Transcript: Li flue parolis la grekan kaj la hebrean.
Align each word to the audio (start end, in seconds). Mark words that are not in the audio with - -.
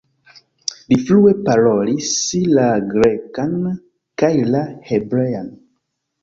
Li 0.93 0.97
flue 1.09 1.33
parolis 1.49 2.13
la 2.53 2.63
grekan 2.95 3.53
kaj 4.23 4.33
la 4.57 4.65
hebrean. 4.91 5.55